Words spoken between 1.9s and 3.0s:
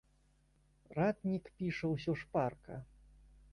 усё шпарка.